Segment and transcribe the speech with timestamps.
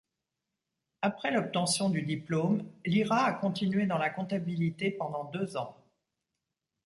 [1.03, 5.77] Après l'obtention du diplôme, Lira a continué dans la comptabilité pendant deux ans.